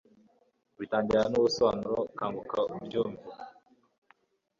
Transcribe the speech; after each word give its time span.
bitangirana 0.79 1.29
nubusobanuro.. 1.31 1.97
kanguka 2.17 2.59
ubyumve 2.75 3.25